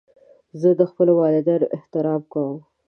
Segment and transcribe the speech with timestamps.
[0.61, 2.57] زه د خپلو والدینو احترام کوم.